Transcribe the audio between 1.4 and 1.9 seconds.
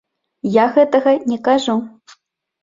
кажу.